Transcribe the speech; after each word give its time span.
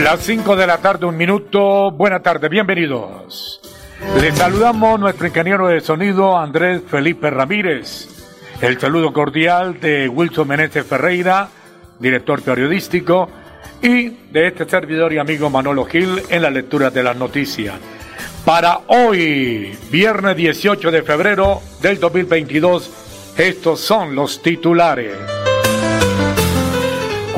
Las 0.00 0.20
5 0.20 0.56
de 0.56 0.66
la 0.66 0.78
tarde, 0.78 1.04
un 1.04 1.18
minuto. 1.18 1.90
Buena 1.90 2.20
tarde, 2.20 2.48
bienvenidos. 2.48 3.60
Les 4.22 4.34
saludamos 4.34 4.98
nuestro 4.98 5.26
ingeniero 5.26 5.68
de 5.68 5.82
sonido 5.82 6.38
Andrés 6.38 6.80
Felipe 6.88 7.28
Ramírez. 7.28 8.08
El 8.62 8.80
saludo 8.80 9.12
cordial 9.12 9.78
de 9.80 10.08
Wilson 10.08 10.48
Meneses 10.48 10.86
Ferreira, 10.86 11.46
director 11.98 12.40
periodístico, 12.40 13.28
y 13.82 14.08
de 14.30 14.46
este 14.46 14.64
servidor 14.64 15.12
y 15.12 15.18
amigo 15.18 15.50
Manolo 15.50 15.84
Gil 15.84 16.22
en 16.30 16.40
la 16.40 16.50
lectura 16.50 16.88
de 16.88 17.02
las 17.02 17.16
noticias. 17.16 17.74
Para 18.46 18.80
hoy, 18.86 19.76
viernes 19.90 20.36
18 20.36 20.90
de 20.90 21.02
febrero 21.02 21.60
del 21.82 22.00
2022, 22.00 23.34
estos 23.36 23.80
son 23.80 24.14
los 24.14 24.40
titulares. 24.40 25.41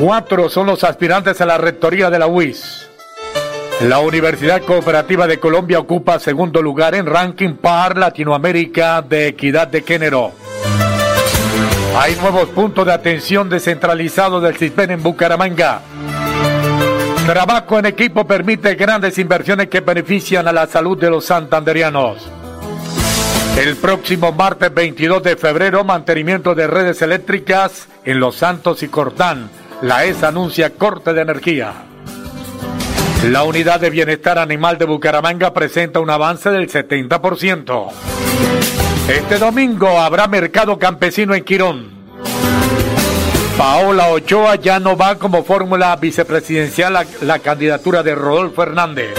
Cuatro 0.05 0.51
son 0.51 0.67
los 0.67 0.85
aspirantes 0.85 1.41
a 1.41 1.47
la 1.47 1.57
rectoría 1.57 2.11
de 2.11 2.19
la 2.19 2.27
UIS. 2.27 2.91
La 3.89 4.01
Universidad 4.01 4.61
Cooperativa 4.61 5.27
de 5.27 5.41
Colombia 5.41 5.79
ocupa 5.79 6.19
segundo 6.19 6.61
lugar 6.61 6.95
en 6.95 7.07
ranking 7.07 7.55
PAR 7.55 7.96
Latinoamérica 7.96 9.01
de 9.01 9.29
equidad 9.29 9.66
de 9.69 9.80
género. 9.80 10.33
Hay 11.96 12.16
nuevos 12.16 12.51
puntos 12.51 12.85
de 12.85 12.93
atención 12.93 13.49
descentralizados 13.49 14.43
del 14.43 14.59
CISPEN 14.59 14.91
en 14.91 15.02
Bucaramanga. 15.02 15.80
Trabajo 17.24 17.79
en 17.79 17.87
equipo 17.87 18.27
permite 18.27 18.74
grandes 18.74 19.16
inversiones 19.16 19.68
que 19.68 19.80
benefician 19.80 20.46
a 20.46 20.52
la 20.52 20.66
salud 20.66 20.99
de 20.99 21.09
los 21.09 21.24
santanderianos. 21.24 22.29
El 23.57 23.77
próximo 23.77 24.33
martes 24.33 24.74
22 24.74 25.23
de 25.23 25.37
febrero, 25.39 25.83
mantenimiento 25.83 26.55
de 26.55 26.66
redes 26.66 27.01
eléctricas 27.01 27.89
en 28.05 28.21
Los 28.21 28.37
Santos 28.37 28.83
y 28.83 28.89
Cortán. 28.89 29.63
La 29.85 30.04
ESA 30.07 30.29
anuncia 30.29 30.71
corte 30.71 31.13
de 31.13 31.21
energía. 31.21 31.74
La 33.24 33.43
unidad 33.43 33.80
de 33.80 33.90
bienestar 33.90 34.38
animal 34.38 34.79
de 34.79 34.87
Bucaramanga 34.87 35.52
presenta 35.52 36.01
un 36.01 36.09
avance 36.09 36.49
del 36.49 36.71
70%. 36.71 37.90
Este 39.10 39.37
domingo 39.37 40.01
habrá 40.01 40.27
mercado 40.27 40.79
campesino 40.79 41.35
en 41.35 41.45
Quirón. 41.45 41.90
Paola 43.59 44.09
Ochoa 44.09 44.55
ya 44.55 44.80
no 44.80 44.96
va 44.96 45.16
como 45.16 45.45
fórmula 45.45 45.95
vicepresidencial 45.96 46.96
a 46.96 47.05
la 47.21 47.40
candidatura 47.40 48.02
de 48.02 48.15
Rodolfo 48.15 48.62
Hernández. 48.62 49.12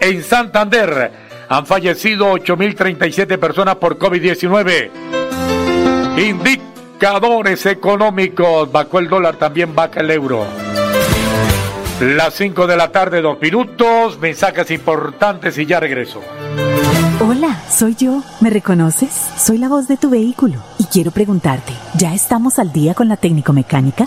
En 0.00 0.24
Santander 0.24 1.12
han 1.46 1.66
fallecido 1.66 2.32
8.037 2.32 3.38
personas 3.38 3.76
por 3.76 3.98
COVID-19. 3.98 6.71
Indicadores 7.02 7.66
económicos. 7.66 8.70
Bajó 8.70 9.00
el 9.00 9.08
dólar, 9.08 9.34
también 9.34 9.74
baja 9.74 9.98
el 9.98 10.10
euro. 10.12 10.46
Las 12.00 12.34
5 12.34 12.68
de 12.68 12.76
la 12.76 12.92
tarde, 12.92 13.20
dos 13.20 13.40
minutos. 13.40 14.20
Mensajes 14.20 14.70
importantes 14.70 15.58
y 15.58 15.66
ya 15.66 15.80
regreso. 15.80 16.20
Hola, 17.18 17.60
soy 17.68 17.96
yo. 17.96 18.22
¿Me 18.40 18.50
reconoces? 18.50 19.10
Soy 19.36 19.58
la 19.58 19.68
voz 19.68 19.88
de 19.88 19.96
tu 19.96 20.10
vehículo 20.10 20.62
y 20.78 20.84
quiero 20.84 21.10
preguntarte, 21.10 21.72
¿ya 21.98 22.14
estamos 22.14 22.60
al 22.60 22.72
día 22.72 22.94
con 22.94 23.08
la 23.08 23.16
técnico 23.16 23.52
mecánica? 23.52 24.06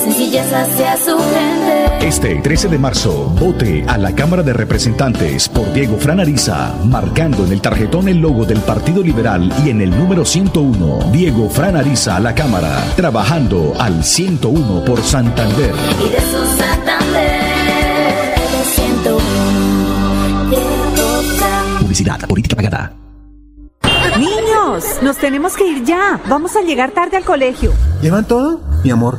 sencillez 0.00 0.52
hacia 0.52 0.96
su 0.96 1.16
gente. 1.18 2.06
Este 2.06 2.36
13 2.36 2.68
de 2.68 2.78
marzo, 2.78 3.32
vote 3.38 3.84
a 3.86 3.98
la 3.98 4.14
Cámara 4.14 4.42
de 4.42 4.52
Representantes 4.52 5.48
por 5.48 5.72
Diego 5.72 5.96
Franariza, 5.98 6.74
marcando 6.84 7.44
en 7.44 7.52
el 7.52 7.60
tarjetón 7.60 8.08
el 8.08 8.18
logo 8.18 8.44
del 8.44 8.60
Partido 8.60 9.02
Liberal 9.02 9.52
y 9.64 9.70
en 9.70 9.82
el 9.82 9.90
número 9.90 10.24
101. 10.24 11.10
Diego 11.12 11.50
Franariza 11.50 12.16
a 12.16 12.20
la 12.20 12.34
Cámara, 12.34 12.82
trabajando 12.96 13.74
al 13.78 14.02
101 14.02 14.84
por 14.84 15.02
Santander. 15.02 15.74
Y 16.04 16.08
de 16.08 16.20
su 16.20 16.46
Santander, 16.56 17.40
el 18.58 18.64
101, 18.64 20.50
Diego 20.50 21.22
Fran. 21.36 21.78
Publicidad, 21.80 22.20
política 22.26 22.56
pagada. 22.56 22.92
Niños, 24.18 24.84
nos 25.02 25.16
tenemos 25.18 25.56
que 25.56 25.66
ir 25.66 25.84
ya. 25.84 26.20
Vamos 26.28 26.56
a 26.56 26.62
llegar 26.62 26.90
tarde 26.90 27.16
al 27.16 27.24
colegio. 27.24 27.72
¿Llevan 28.02 28.26
todo? 28.26 28.60
Mi 28.82 28.90
amor, 28.90 29.18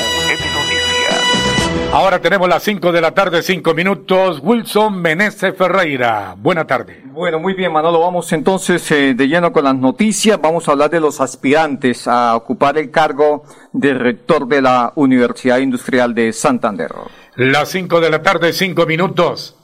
Ahora 1.93 2.19
tenemos 2.19 2.47
las 2.47 2.63
5 2.63 2.93
de 2.93 3.01
la 3.01 3.11
tarde, 3.11 3.43
5 3.43 3.73
minutos. 3.73 4.39
Wilson 4.41 5.01
Meneses 5.01 5.53
Ferreira. 5.57 6.35
Buena 6.37 6.65
tarde. 6.65 7.03
Bueno, 7.07 7.37
muy 7.37 7.53
bien, 7.53 7.73
Manolo. 7.73 7.99
Vamos 7.99 8.31
entonces 8.31 8.89
eh, 8.91 9.13
de 9.13 9.27
lleno 9.27 9.51
con 9.51 9.65
las 9.65 9.75
noticias. 9.75 10.39
Vamos 10.41 10.67
a 10.67 10.71
hablar 10.71 10.89
de 10.89 11.01
los 11.01 11.19
aspirantes 11.19 12.07
a 12.07 12.33
ocupar 12.37 12.77
el 12.77 12.91
cargo 12.91 13.43
de 13.73 13.93
rector 13.93 14.47
de 14.47 14.61
la 14.61 14.93
Universidad 14.95 15.57
Industrial 15.57 16.15
de 16.15 16.31
Santander. 16.31 16.91
Las 17.35 17.67
5 17.69 17.99
de 17.99 18.09
la 18.09 18.21
tarde, 18.21 18.53
5 18.53 18.85
minutos. 18.85 19.57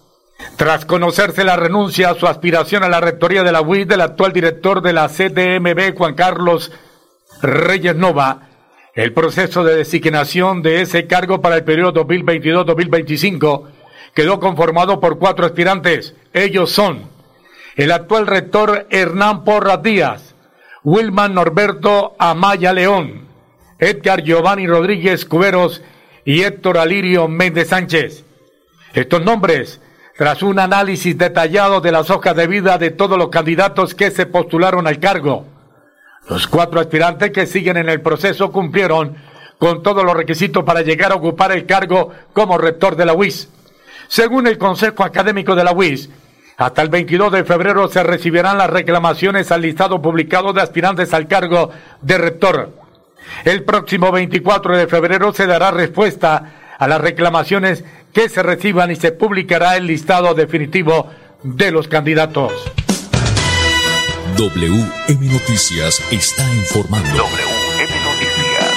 Tras 0.57 0.85
conocerse 0.85 1.45
la 1.45 1.55
renuncia 1.55 2.09
a 2.09 2.15
su 2.15 2.27
aspiración 2.27 2.83
a 2.83 2.89
la 2.89 2.99
rectoría 2.99 3.43
de 3.43 3.53
la 3.53 3.61
UIS 3.61 3.87
del 3.87 4.01
actual 4.01 4.33
director 4.33 4.81
de 4.81 4.91
la 4.91 5.07
CDMB, 5.07 5.95
Juan 5.97 6.13
Carlos 6.13 6.73
Reyes 7.41 7.95
Nova, 7.95 8.46
el 8.97 9.13
proceso 9.13 9.63
de 9.63 9.75
designación 9.75 10.63
de 10.63 10.81
ese 10.81 11.05
cargo 11.05 11.39
para 11.39 11.55
el 11.55 11.63
periodo 11.63 12.03
2022-2025 12.07 13.65
quedó 14.15 14.39
conformado 14.39 14.99
por 14.99 15.19
cuatro 15.19 15.45
aspirantes. 15.45 16.15
Ellos 16.33 16.71
son 16.71 17.03
el 17.75 17.91
actual 17.91 18.25
rector 18.25 18.87
Hernán 18.89 19.43
Porras 19.43 19.83
Díaz, 19.83 20.33
Wilman 20.83 21.35
Norberto 21.35 22.15
Amaya 22.17 22.73
León, 22.73 23.27
Edgar 23.77 24.23
Giovanni 24.23 24.65
Rodríguez 24.65 25.25
Cuberos 25.25 25.83
y 26.25 26.41
Héctor 26.41 26.79
Alirio 26.79 27.27
Méndez 27.27 27.69
Sánchez. 27.69 28.25
Estos 28.95 29.23
nombres, 29.23 29.79
tras 30.17 30.41
un 30.41 30.57
análisis 30.57 31.15
detallado 31.15 31.81
de 31.81 31.91
las 31.91 32.09
hojas 32.09 32.35
de 32.35 32.47
vida 32.47 32.79
de 32.79 32.89
todos 32.89 33.19
los 33.19 33.29
candidatos 33.29 33.93
que 33.93 34.09
se 34.09 34.25
postularon 34.25 34.87
al 34.87 34.99
cargo, 34.99 35.45
los 36.29 36.47
cuatro 36.47 36.79
aspirantes 36.79 37.31
que 37.31 37.47
siguen 37.47 37.77
en 37.77 37.89
el 37.89 38.01
proceso 38.01 38.51
cumplieron 38.51 39.15
con 39.57 39.81
todos 39.81 40.03
los 40.03 40.15
requisitos 40.15 40.63
para 40.63 40.81
llegar 40.81 41.11
a 41.11 41.15
ocupar 41.15 41.51
el 41.51 41.65
cargo 41.65 42.11
como 42.33 42.57
rector 42.57 42.95
de 42.95 43.05
la 43.05 43.13
UIS. 43.13 43.49
Según 44.07 44.47
el 44.47 44.57
Consejo 44.57 45.03
Académico 45.03 45.55
de 45.55 45.63
la 45.63 45.73
UIS, 45.73 46.09
hasta 46.57 46.81
el 46.81 46.89
22 46.89 47.31
de 47.31 47.43
febrero 47.43 47.87
se 47.87 48.03
recibirán 48.03 48.57
las 48.57 48.69
reclamaciones 48.69 49.51
al 49.51 49.61
listado 49.61 50.01
publicado 50.01 50.53
de 50.53 50.61
aspirantes 50.61 51.13
al 51.13 51.27
cargo 51.27 51.71
de 52.01 52.17
rector. 52.17 52.71
El 53.45 53.63
próximo 53.63 54.11
24 54.11 54.77
de 54.77 54.87
febrero 54.87 55.33
se 55.33 55.47
dará 55.47 55.71
respuesta 55.71 56.75
a 56.77 56.87
las 56.87 57.01
reclamaciones 57.01 57.83
que 58.13 58.29
se 58.29 58.43
reciban 58.43 58.91
y 58.91 58.95
se 58.95 59.11
publicará 59.11 59.75
el 59.75 59.87
listado 59.87 60.33
definitivo 60.33 61.09
de 61.43 61.71
los 61.71 61.87
candidatos. 61.87 62.53
WM 64.37 65.31
Noticias 65.31 65.99
está 66.11 66.43
informando. 66.53 67.09
WM 67.09 67.89
Noticias. 68.05 68.75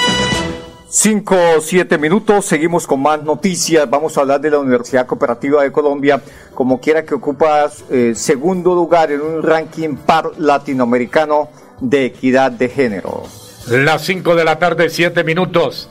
Cinco 0.89 1.35
o 1.55 1.61
siete 1.61 1.99
minutos, 1.99 2.45
seguimos 2.45 2.87
con 2.87 3.03
más 3.03 3.21
noticias. 3.21 3.87
Vamos 3.87 4.17
a 4.17 4.21
hablar 4.21 4.41
de 4.41 4.49
la 4.49 4.57
Universidad 4.57 5.05
Cooperativa 5.05 5.61
de 5.61 5.71
Colombia, 5.71 6.19
como 6.55 6.81
quiera 6.81 7.05
que 7.05 7.13
ocupa 7.13 7.69
eh, 7.91 8.13
segundo 8.15 8.73
lugar 8.73 9.11
en 9.11 9.21
un 9.21 9.43
ranking 9.43 9.97
par 9.97 10.31
latinoamericano 10.39 11.49
de 11.79 12.05
equidad 12.05 12.51
de 12.51 12.67
género. 12.67 13.21
Las 13.67 14.03
5 14.03 14.33
de 14.33 14.43
la 14.43 14.57
tarde, 14.57 14.89
7 14.89 15.23
minutos. 15.23 15.89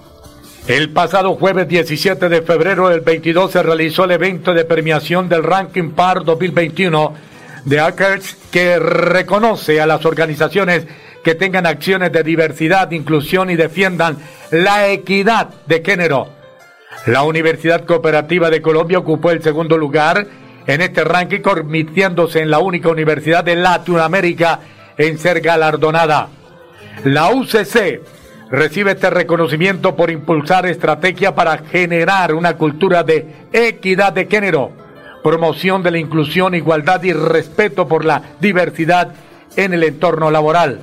El 0.66 0.90
pasado 0.90 1.36
jueves 1.36 1.68
17 1.68 2.28
de 2.28 2.42
febrero 2.42 2.88
del 2.88 3.02
22 3.02 3.52
se 3.52 3.62
realizó 3.62 4.02
el 4.02 4.10
evento 4.10 4.52
de 4.52 4.64
premiación 4.64 5.28
del 5.28 5.44
Ranking 5.44 5.92
Par 5.92 6.24
2021 6.24 7.29
de 7.64 7.78
Hackers 7.78 8.36
que 8.50 8.78
reconoce 8.78 9.80
a 9.80 9.86
las 9.86 10.04
organizaciones 10.04 10.86
que 11.22 11.34
tengan 11.34 11.66
acciones 11.66 12.12
de 12.12 12.22
diversidad, 12.22 12.90
inclusión 12.90 13.50
y 13.50 13.56
defiendan 13.56 14.18
la 14.50 14.88
equidad 14.88 15.48
de 15.66 15.82
género. 15.84 16.28
La 17.06 17.22
Universidad 17.22 17.84
Cooperativa 17.84 18.50
de 18.50 18.62
Colombia 18.62 18.98
ocupó 18.98 19.30
el 19.30 19.42
segundo 19.42 19.76
lugar 19.76 20.26
en 20.66 20.80
este 20.80 21.04
ranking, 21.04 21.40
convirtiéndose 21.40 22.40
en 22.40 22.50
la 22.50 22.58
única 22.58 22.88
universidad 22.88 23.44
de 23.44 23.56
Latinoamérica 23.56 24.60
en 24.96 25.18
ser 25.18 25.40
galardonada. 25.40 26.28
La 27.04 27.30
UCC 27.30 28.00
recibe 28.50 28.92
este 28.92 29.10
reconocimiento 29.10 29.96
por 29.96 30.10
impulsar 30.10 30.66
estrategia 30.66 31.34
para 31.34 31.58
generar 31.58 32.34
una 32.34 32.56
cultura 32.56 33.02
de 33.02 33.46
equidad 33.52 34.12
de 34.12 34.26
género, 34.26 34.72
promoción 35.22 35.82
de 35.82 35.90
la 35.90 35.98
inclusión, 35.98 36.54
igualdad 36.54 37.02
y 37.02 37.12
respeto 37.12 37.86
por 37.86 38.04
la 38.04 38.22
diversidad 38.40 39.12
en 39.56 39.74
el 39.74 39.84
entorno 39.84 40.30
laboral. 40.30 40.80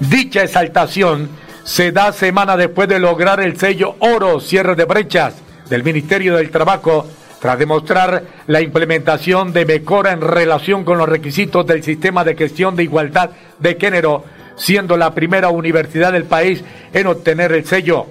Dicha 0.00 0.42
exaltación 0.42 1.28
se 1.62 1.92
da 1.92 2.12
semana 2.12 2.56
después 2.56 2.88
de 2.88 2.98
lograr 2.98 3.40
el 3.40 3.56
sello 3.56 3.96
oro 4.00 4.40
cierre 4.40 4.74
de 4.74 4.84
brechas 4.84 5.34
del 5.68 5.82
Ministerio 5.82 6.36
del 6.36 6.50
Trabajo 6.50 7.06
tras 7.40 7.58
demostrar 7.58 8.24
la 8.46 8.62
implementación 8.62 9.52
de 9.52 9.66
mejora 9.66 10.12
en 10.12 10.22
relación 10.22 10.82
con 10.82 10.96
los 10.96 11.08
requisitos 11.08 11.66
del 11.66 11.82
sistema 11.82 12.24
de 12.24 12.36
gestión 12.36 12.74
de 12.74 12.84
igualdad 12.84 13.30
de 13.58 13.76
género, 13.78 14.24
siendo 14.56 14.96
la 14.96 15.14
primera 15.14 15.50
universidad 15.50 16.12
del 16.12 16.24
país 16.24 16.64
en 16.92 17.06
obtener 17.06 17.52
el 17.52 17.66
sello. 17.66 18.06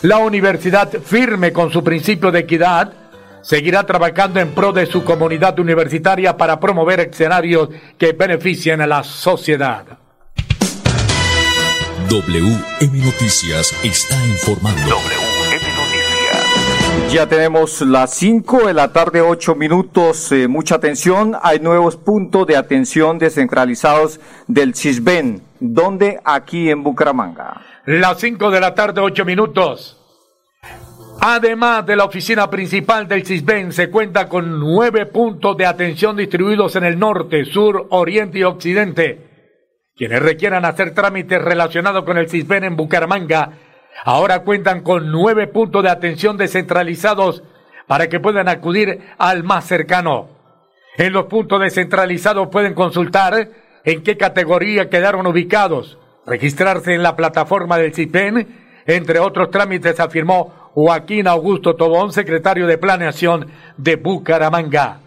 La 0.00 0.18
universidad 0.18 0.90
firme 0.90 1.52
con 1.52 1.70
su 1.70 1.84
principio 1.84 2.30
de 2.32 2.40
equidad 2.40 2.92
seguirá 3.42 3.84
trabajando 3.84 4.40
en 4.40 4.52
pro 4.52 4.72
de 4.72 4.86
su 4.86 5.04
comunidad 5.04 5.58
universitaria 5.58 6.36
para 6.36 6.58
promover 6.58 7.00
escenarios 7.00 7.68
que 7.98 8.12
beneficien 8.12 8.80
a 8.80 8.86
la 8.86 9.02
sociedad. 9.04 9.84
WM 12.08 13.04
Noticias 13.04 13.72
está 13.84 14.16
informando. 14.26 14.80
WM 14.82 15.54
Noticias. 15.76 17.12
Ya 17.12 17.26
tenemos 17.26 17.80
las 17.82 18.14
5 18.14 18.66
de 18.66 18.74
la 18.74 18.92
tarde, 18.92 19.20
8 19.20 19.54
minutos. 19.54 20.32
eh, 20.32 20.48
mucha 20.48 20.76
atención. 20.76 21.36
Hay 21.42 21.60
nuevos 21.60 21.96
puntos 21.96 22.46
de 22.46 22.56
atención 22.56 23.18
descentralizados 23.18 24.20
del 24.46 24.74
CISBEN. 24.74 25.42
¿Dónde? 25.60 26.20
Aquí 26.24 26.70
en 26.70 26.82
Bucaramanga. 26.82 27.60
Las 27.86 28.18
5 28.20 28.50
de 28.50 28.60
la 28.60 28.74
tarde, 28.74 29.00
8 29.00 29.24
minutos. 29.24 30.01
Además 31.24 31.86
de 31.86 31.94
la 31.94 32.04
oficina 32.04 32.50
principal 32.50 33.06
del 33.06 33.24
CISBEN, 33.24 33.70
se 33.70 33.90
cuenta 33.90 34.28
con 34.28 34.58
nueve 34.58 35.06
puntos 35.06 35.56
de 35.56 35.64
atención 35.64 36.16
distribuidos 36.16 36.74
en 36.74 36.82
el 36.82 36.98
norte, 36.98 37.44
sur, 37.44 37.86
oriente 37.90 38.40
y 38.40 38.42
occidente. 38.42 39.20
Quienes 39.94 40.20
requieran 40.20 40.64
hacer 40.64 40.94
trámites 40.94 41.40
relacionados 41.40 42.04
con 42.04 42.18
el 42.18 42.28
CISBEN 42.28 42.64
en 42.64 42.74
Bucaramanga, 42.74 43.52
ahora 44.04 44.40
cuentan 44.40 44.80
con 44.80 45.12
nueve 45.12 45.46
puntos 45.46 45.84
de 45.84 45.90
atención 45.90 46.36
descentralizados 46.36 47.44
para 47.86 48.08
que 48.08 48.18
puedan 48.18 48.48
acudir 48.48 48.98
al 49.16 49.44
más 49.44 49.64
cercano. 49.64 50.28
En 50.98 51.12
los 51.12 51.26
puntos 51.26 51.60
descentralizados 51.60 52.48
pueden 52.48 52.74
consultar 52.74 53.48
en 53.84 54.02
qué 54.02 54.16
categoría 54.16 54.90
quedaron 54.90 55.28
ubicados, 55.28 55.98
registrarse 56.26 56.94
en 56.94 57.04
la 57.04 57.14
plataforma 57.14 57.78
del 57.78 57.94
CISBEN, 57.94 58.82
entre 58.86 59.20
otros 59.20 59.52
trámites, 59.52 60.00
afirmó 60.00 60.61
Joaquín 60.74 61.28
Augusto 61.28 61.76
Tobón, 61.76 62.12
secretario 62.12 62.66
de 62.66 62.78
Planeación 62.78 63.46
de 63.76 63.96
Bucaramanga. 63.96 65.00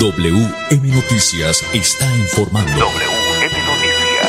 WM 0.00 0.94
Noticias 0.94 1.64
está 1.72 2.06
informando. 2.16 2.72
WM 2.72 3.54
Noticias. 3.66 4.28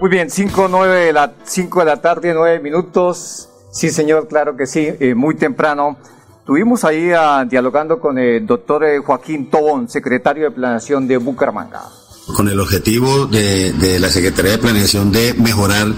Muy 0.00 0.08
bien, 0.08 0.30
5 0.30 0.68
nueve 0.70 1.06
de 1.06 1.12
la, 1.12 1.32
5 1.42 1.80
de 1.80 1.86
la 1.86 1.96
tarde, 1.96 2.32
9 2.32 2.60
minutos. 2.60 3.48
Sí, 3.72 3.90
señor, 3.90 4.28
claro 4.28 4.56
que 4.56 4.66
sí, 4.66 4.88
eh, 5.00 5.16
muy 5.16 5.34
temprano. 5.34 5.96
Estuvimos 6.38 6.84
ahí 6.84 7.10
ah, 7.10 7.44
dialogando 7.48 7.98
con 7.98 8.18
el 8.18 8.46
doctor 8.46 8.84
eh, 8.84 8.98
Joaquín 8.98 9.50
Tobón, 9.50 9.88
secretario 9.88 10.44
de 10.44 10.52
Planeación 10.52 11.08
de 11.08 11.16
Bucaramanga. 11.16 11.82
Con 12.26 12.48
el 12.48 12.60
objetivo 12.60 13.26
de, 13.26 13.98
la 14.00 14.08
Secretaría 14.08 14.52
de 14.52 14.58
Planeación 14.58 15.12
de 15.12 15.34
mejorar 15.34 15.92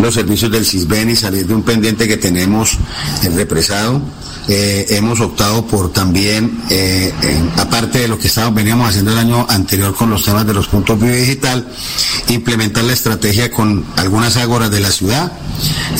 los 0.00 0.14
servicios 0.14 0.50
del 0.50 0.64
CISBEN 0.64 1.10
y 1.10 1.16
salir 1.16 1.46
de 1.46 1.54
un 1.54 1.62
pendiente 1.62 2.08
que 2.08 2.16
tenemos 2.16 2.74
eh, 3.22 3.30
represado. 3.34 4.02
Eh, 4.48 4.86
hemos 4.90 5.20
optado 5.20 5.66
por 5.66 5.92
también, 5.92 6.62
eh, 6.70 7.12
aparte 7.56 7.98
de 7.98 8.08
lo 8.08 8.16
que 8.18 8.28
estábamos, 8.28 8.54
veníamos 8.54 8.88
haciendo 8.88 9.10
el 9.10 9.18
año 9.18 9.44
anterior 9.48 9.94
con 9.94 10.08
los 10.08 10.24
temas 10.24 10.46
de 10.46 10.54
los 10.54 10.68
puntos 10.68 11.00
biodigital, 11.00 11.66
implementar 12.28 12.84
la 12.84 12.92
estrategia 12.92 13.50
con 13.50 13.84
algunas 13.96 14.36
ágoras 14.36 14.70
de 14.70 14.80
la 14.80 14.92
ciudad 14.92 15.32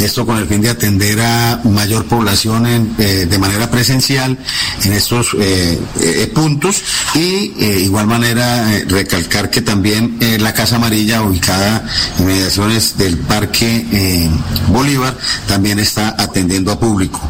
Esto 0.01 0.27
con 0.27 0.37
el 0.39 0.47
fin 0.47 0.61
de 0.61 0.71
atender 0.71 1.21
a 1.21 1.61
mayor 1.65 2.07
población 2.07 2.67
eh, 2.99 3.27
de 3.29 3.39
manera 3.39 3.71
presencial 3.71 4.39
en 4.85 4.93
estos 4.93 5.35
eh, 5.39 5.79
eh, 6.01 6.31
puntos 6.35 6.83
y 7.15 7.53
igual 7.85 8.07
manera 8.07 8.69
recalcar 8.89 9.51
que 9.51 9.63
también 9.63 10.19
la 10.39 10.53
Casa 10.53 10.77
Amarilla 10.77 11.23
ubicada 11.23 11.87
en 12.19 12.27
mediaciones 12.27 12.99
del 12.99 13.17
Parque 13.19 14.31
Bolívar 14.69 15.17
también 15.47 15.79
está 15.79 16.15
atendiendo 16.19 16.73
a 16.73 16.79
público. 16.79 17.21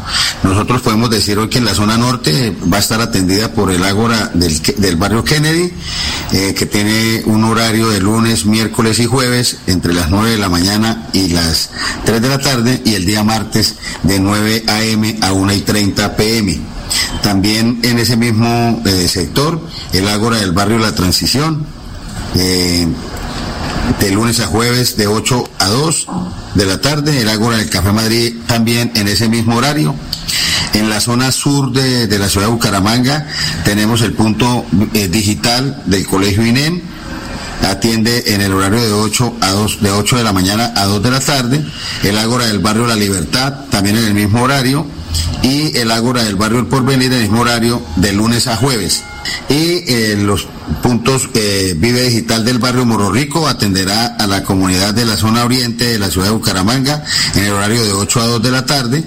Nosotros 0.43 0.81
podemos 0.81 1.09
decir 1.09 1.37
hoy 1.37 1.49
que 1.49 1.59
en 1.59 1.65
la 1.65 1.73
zona 1.73 1.97
norte 1.97 2.55
va 2.71 2.77
a 2.77 2.79
estar 2.79 3.01
atendida 3.01 3.51
por 3.53 3.71
el 3.71 3.83
Ágora 3.83 4.31
del, 4.33 4.95
barrio 4.97 5.23
Kennedy, 5.23 5.71
que 6.31 6.65
tiene 6.65 7.23
un 7.25 7.43
horario 7.43 7.89
de 7.89 7.99
lunes, 7.99 8.45
miércoles 8.45 8.99
y 8.99 9.05
jueves 9.05 9.57
entre 9.67 9.93
las 9.93 10.09
9 10.09 10.31
de 10.31 10.37
la 10.37 10.49
mañana 10.49 11.07
y 11.13 11.29
las 11.29 11.69
3 12.05 12.16
de 12.21 12.29
la 12.29 12.39
tarde 12.39 12.81
y 12.85 12.95
el 12.95 13.05
día 13.05 13.23
martes 13.23 13.75
de 14.03 14.19
9 14.19 14.63
a.m. 14.67 15.17
a 15.21 15.33
1 15.33 15.53
y 15.53 15.61
30 15.61 16.15
p.m. 16.15 16.59
También 17.21 17.79
en 17.83 17.99
ese 17.99 18.17
mismo 18.17 18.81
eh, 18.85 19.07
sector, 19.07 19.61
el 19.93 20.07
Ágora 20.07 20.37
del 20.37 20.51
barrio 20.51 20.79
La 20.79 20.95
Transición, 20.95 21.65
eh, 22.35 22.87
de 23.99 24.11
lunes 24.11 24.39
a 24.39 24.47
jueves 24.47 24.97
de 24.97 25.07
8 25.07 25.49
a 25.59 25.67
2 25.67 26.07
de 26.55 26.65
la 26.65 26.81
tarde, 26.81 27.21
el 27.21 27.29
Ágora 27.29 27.57
del 27.57 27.69
Café 27.69 27.91
Madrid 27.91 28.35
también 28.47 28.91
en 28.95 29.07
ese 29.07 29.29
mismo 29.29 29.55
horario. 29.55 29.95
En 30.73 30.89
la 30.89 30.99
zona 30.99 31.31
sur 31.31 31.71
de, 31.71 32.19
la 32.19 32.29
ciudad 32.29 32.47
de 32.47 32.53
Bucaramanga 32.53 33.27
tenemos 33.63 34.01
el 34.01 34.13
punto 34.13 34.65
eh, 34.93 35.07
digital 35.07 35.83
del 35.85 36.05
Colegio 36.05 36.45
INEM, 36.45 36.81
atiende 37.65 38.23
en 38.27 38.41
el 38.41 38.53
horario 38.53 38.81
de 38.81 38.91
8 38.93 39.37
a 39.41 39.51
2 39.51 39.81
de 39.81 39.91
8 39.91 40.17
de 40.17 40.23
la 40.23 40.33
mañana 40.33 40.73
a 40.75 40.85
2 40.85 41.03
de 41.03 41.11
la 41.11 41.19
tarde, 41.19 41.63
el 42.03 42.17
Ágora 42.17 42.45
del 42.45 42.59
barrio 42.59 42.87
La 42.87 42.95
Libertad 42.95 43.53
también 43.69 43.97
en 43.97 44.05
el 44.05 44.13
mismo 44.13 44.41
horario 44.43 44.85
y 45.43 45.77
el 45.77 45.91
Ágora 45.91 46.23
del 46.23 46.35
barrio 46.35 46.59
El 46.59 46.67
Porvenir 46.67 47.11
en 47.11 47.13
el 47.13 47.21
mismo 47.23 47.41
horario 47.41 47.81
de 47.95 48.13
lunes 48.13 48.47
a 48.47 48.55
jueves. 48.55 49.03
Y 49.49 49.83
eh, 49.87 50.17
los 50.19 50.47
puntos 50.81 51.29
eh, 51.33 51.73
Vive 51.77 52.01
Digital 52.03 52.45
del 52.45 52.59
barrio 52.59 52.85
Morro 52.85 53.11
Rico 53.11 53.47
atenderá 53.47 54.15
a 54.19 54.27
la 54.27 54.43
comunidad 54.43 54.93
de 54.93 55.05
la 55.05 55.17
zona 55.17 55.43
oriente 55.43 55.85
de 55.85 55.99
la 55.99 56.09
ciudad 56.09 56.27
de 56.27 56.33
Bucaramanga 56.33 57.03
en 57.35 57.43
el 57.43 57.51
horario 57.51 57.83
de 57.83 57.91
8 57.91 58.21
a 58.21 58.25
2 58.25 58.41
de 58.41 58.51
la 58.51 58.65
tarde 58.65 59.03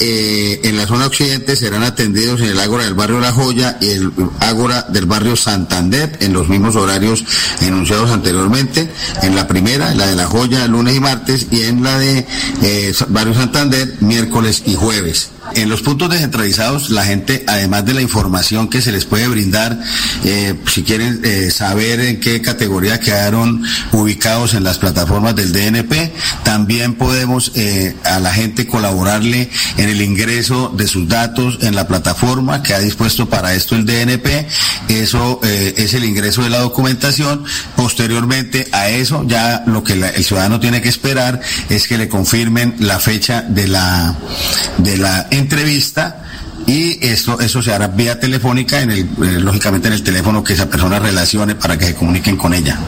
eh, 0.00 0.60
en 0.64 0.76
la 0.76 0.86
zona 0.86 1.06
occidente 1.06 1.56
serán 1.56 1.82
atendidos 1.82 2.40
en 2.40 2.48
el 2.48 2.60
Ágora 2.60 2.84
del 2.84 2.94
barrio 2.94 3.20
La 3.20 3.32
Joya 3.32 3.78
y 3.80 3.90
el 3.90 4.12
Ágora 4.40 4.86
del 4.88 5.06
barrio 5.06 5.36
Santander 5.36 6.16
en 6.20 6.32
los 6.32 6.48
mismos 6.48 6.76
horarios 6.76 7.24
enunciados 7.60 8.10
anteriormente. 8.10 8.90
En 9.22 9.36
la 9.36 9.46
primera, 9.46 9.94
la 9.94 10.06
de 10.06 10.16
La 10.16 10.26
Joya, 10.26 10.66
lunes 10.66 10.96
y 10.96 11.00
martes, 11.00 11.46
y 11.50 11.62
en 11.62 11.82
la 11.82 11.98
de 11.98 12.26
eh, 12.62 12.94
barrio 13.08 13.34
Santander, 13.34 13.96
miércoles 14.00 14.62
y 14.66 14.74
jueves. 14.74 15.30
En 15.56 15.68
los 15.68 15.82
puntos 15.82 16.10
descentralizados, 16.10 16.90
la 16.90 17.04
gente, 17.04 17.44
además 17.46 17.84
de 17.84 17.94
la 17.94 18.02
información 18.02 18.68
que 18.68 18.82
se 18.82 18.90
les 18.90 19.04
puede 19.04 19.28
brindar, 19.28 19.78
eh, 20.24 20.54
si 20.72 20.82
quieren 20.82 21.20
eh, 21.22 21.50
saber 21.52 22.00
en 22.00 22.18
qué 22.18 22.42
categoría 22.42 22.98
quedaron 22.98 23.62
ubicados 23.92 24.54
en 24.54 24.64
las 24.64 24.78
plataformas 24.78 25.36
del 25.36 25.52
DNP, 25.52 26.12
también 26.42 26.94
podemos 26.94 27.52
eh, 27.54 27.94
a 28.04 28.18
la 28.18 28.32
gente 28.32 28.66
colaborarle 28.66 29.48
en 29.76 29.88
el 29.88 30.02
ingreso 30.02 30.72
de 30.76 30.88
sus 30.88 31.08
datos 31.08 31.58
en 31.62 31.76
la 31.76 31.86
plataforma 31.86 32.62
que 32.62 32.74
ha 32.74 32.80
dispuesto 32.80 33.28
para 33.28 33.54
esto 33.54 33.76
el 33.76 33.86
DNP. 33.86 34.48
Eso 34.88 35.40
es 35.42 35.94
el 35.94 36.04
ingreso 36.04 36.42
de 36.42 36.50
la 36.50 36.58
documentación. 36.58 37.44
Posteriormente 37.76 38.68
a 38.72 38.90
eso, 38.90 39.24
ya 39.26 39.62
lo 39.66 39.82
que 39.82 39.94
el 39.94 40.24
ciudadano 40.24 40.60
tiene 40.60 40.82
que 40.82 40.88
esperar 40.88 41.40
es 41.68 41.86
que 41.86 41.96
le 41.96 42.08
confirmen 42.08 42.74
la 42.80 42.98
fecha 42.98 43.42
de 43.42 43.68
la, 43.68 44.14
de 44.78 44.98
la 44.98 45.26
entrevista 45.44 46.24
y 46.66 47.04
esto 47.06 47.38
eso 47.40 47.62
se 47.62 47.72
hará 47.72 47.88
vía 47.88 48.18
telefónica 48.18 48.80
en 48.80 48.90
el 48.90 49.00
eh, 49.00 49.40
lógicamente 49.40 49.88
en 49.88 49.94
el 49.94 50.02
teléfono 50.02 50.42
que 50.42 50.54
esa 50.54 50.68
persona 50.68 50.98
relacione 50.98 51.54
para 51.54 51.78
que 51.78 51.84
se 51.84 51.94
comuniquen 51.94 52.36
con 52.36 52.54
ella. 52.54 52.78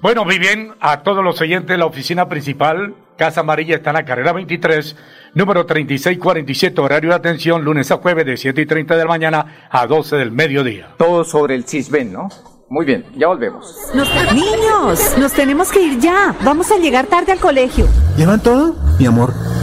Bueno, 0.00 0.24
muy 0.24 0.38
bien, 0.38 0.72
a 0.80 1.02
todos 1.02 1.22
los 1.22 1.40
oyentes 1.42 1.68
de 1.68 1.76
la 1.76 1.84
oficina 1.84 2.26
principal, 2.26 2.94
Casa 3.18 3.40
Amarilla 3.40 3.76
está 3.76 3.90
en 3.90 3.96
la 3.96 4.04
carrera 4.06 4.32
23, 4.32 4.96
número 5.34 5.66
3647, 5.66 6.80
horario 6.80 7.10
de 7.10 7.16
atención, 7.16 7.62
lunes 7.62 7.90
a 7.90 7.98
jueves 7.98 8.24
de 8.24 8.38
7 8.38 8.62
y 8.62 8.66
30 8.66 8.96
de 8.96 9.04
la 9.04 9.08
mañana 9.10 9.68
a 9.70 9.86
12 9.86 10.16
del 10.16 10.32
mediodía. 10.32 10.94
Todo 10.96 11.22
sobre 11.22 11.54
el 11.54 11.64
CISBEN, 11.64 12.14
¿no? 12.14 12.30
Muy 12.70 12.86
bien, 12.86 13.04
ya 13.16 13.26
volvemos. 13.26 13.76
Niños, 14.32 15.18
nos 15.18 15.32
tenemos 15.32 15.70
que 15.70 15.82
ir 15.82 15.98
ya. 15.98 16.34
Vamos 16.44 16.70
a 16.70 16.78
llegar 16.78 17.06
tarde 17.06 17.32
al 17.32 17.40
colegio. 17.40 17.86
¿Llevan 18.16 18.40
todo? 18.40 18.76
Mi 18.98 19.06
amor, 19.06 19.34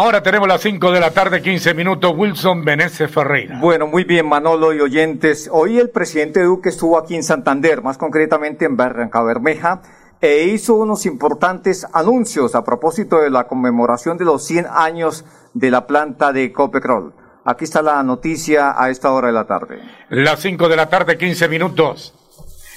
Ahora 0.00 0.22
tenemos 0.22 0.46
las 0.46 0.60
5 0.60 0.92
de 0.92 1.00
la 1.00 1.10
tarde, 1.10 1.42
15 1.42 1.74
minutos. 1.74 2.12
Wilson 2.14 2.64
Benesse 2.64 3.08
Ferreira. 3.08 3.58
Bueno, 3.58 3.88
muy 3.88 4.04
bien, 4.04 4.28
Manolo 4.28 4.72
y 4.72 4.78
oyentes. 4.78 5.50
Hoy 5.50 5.76
el 5.76 5.90
presidente 5.90 6.40
Duque 6.40 6.68
estuvo 6.68 6.96
aquí 6.96 7.16
en 7.16 7.24
Santander, 7.24 7.82
más 7.82 7.98
concretamente 7.98 8.64
en 8.64 8.76
Barranca 8.76 9.20
Bermeja, 9.24 9.82
e 10.20 10.44
hizo 10.44 10.76
unos 10.76 11.04
importantes 11.04 11.84
anuncios 11.92 12.54
a 12.54 12.62
propósito 12.62 13.20
de 13.20 13.30
la 13.30 13.48
conmemoración 13.48 14.18
de 14.18 14.24
los 14.24 14.46
100 14.46 14.68
años 14.70 15.24
de 15.52 15.72
la 15.72 15.88
planta 15.88 16.32
de 16.32 16.52
Copetrol. 16.52 17.12
Aquí 17.44 17.64
está 17.64 17.82
la 17.82 18.00
noticia 18.04 18.80
a 18.80 18.90
esta 18.90 19.10
hora 19.10 19.26
de 19.26 19.32
la 19.32 19.48
tarde. 19.48 19.80
Las 20.10 20.38
5 20.38 20.68
de 20.68 20.76
la 20.76 20.88
tarde, 20.88 21.18
15 21.18 21.48
minutos. 21.48 22.14